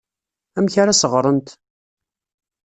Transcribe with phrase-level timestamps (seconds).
[0.57, 1.49] Amek ara as-ɣrent?